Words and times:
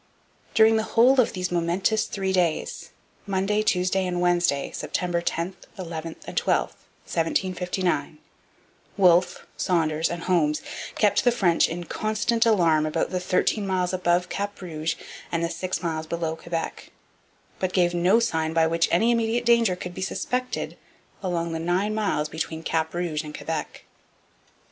During 0.55 0.77
the 0.77 0.81
whole 0.97 1.21
of 1.21 1.33
those 1.33 1.51
momentous 1.51 2.05
three 2.07 2.33
days 2.33 2.89
Monday, 3.27 3.61
Tuesday, 3.61 4.07
and 4.07 4.19
Wednesday, 4.19 4.71
September 4.71 5.21
10, 5.21 5.55
11, 5.77 6.15
and 6.25 6.35
12, 6.35 6.61
1759 6.71 8.17
Wolfe, 8.97 9.45
Saunders, 9.57 10.09
and 10.09 10.23
Holmes 10.23 10.63
kept 10.95 11.23
the 11.23 11.31
French 11.31 11.69
in 11.69 11.83
constant 11.83 12.47
alarm 12.47 12.87
about 12.87 13.11
the 13.11 13.19
thirteen 13.19 13.67
miles 13.67 13.93
above 13.93 14.27
Cap 14.27 14.59
Rouge 14.59 14.95
and 15.31 15.43
the 15.43 15.49
six 15.51 15.83
miles 15.83 16.07
below 16.07 16.35
Quebec; 16.35 16.89
but 17.59 17.71
gave 17.71 17.93
no 17.93 18.19
sign 18.19 18.53
by 18.53 18.65
which 18.65 18.87
any 18.89 19.11
immediate 19.11 19.45
danger 19.45 19.75
could 19.75 19.93
be 19.93 20.01
suspected 20.01 20.77
along 21.21 21.51
the 21.51 21.59
nine 21.59 21.93
miles 21.93 22.27
between 22.27 22.63
Cap 22.63 22.95
Rouge 22.95 23.21
and 23.21 23.37
Quebec. 23.37 23.85